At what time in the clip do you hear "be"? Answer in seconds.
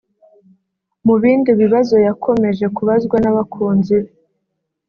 4.03-4.11